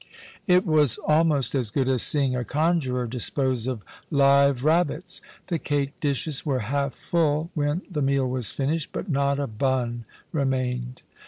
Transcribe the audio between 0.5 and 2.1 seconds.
was almost as good as